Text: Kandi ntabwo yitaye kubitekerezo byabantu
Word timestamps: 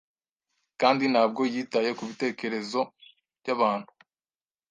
Kandi 0.81 1.03
ntabwo 1.13 1.41
yitaye 1.53 1.89
kubitekerezo 1.97 2.79
byabantu 3.39 3.91